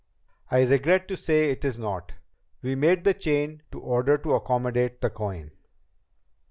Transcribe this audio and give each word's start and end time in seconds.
"I 0.49 0.63
regret 0.63 1.07
to 1.09 1.15
say 1.15 1.51
it 1.51 1.63
is 1.63 1.77
not. 1.77 2.13
We 2.63 2.73
made 2.73 3.03
the 3.03 3.13
chain 3.13 3.61
to 3.71 3.79
order 3.79 4.17
to 4.17 4.33
accommodate 4.33 4.99
the 4.99 5.11
coin." 5.11 5.51